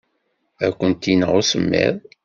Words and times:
Ad 0.65 0.73
kent-ineɣ 0.79 1.31
usemmiḍ. 1.39 1.95